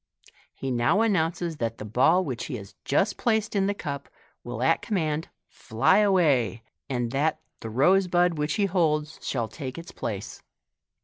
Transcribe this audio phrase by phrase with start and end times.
[0.55, 4.09] He now announces that the ball which he has just placed in the cup
[4.43, 9.77] will at commaud fly away, and that the rose bud which he holds shall take
[9.77, 10.41] its place.